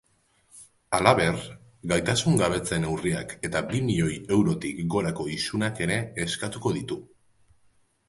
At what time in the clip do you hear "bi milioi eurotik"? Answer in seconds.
3.69-4.83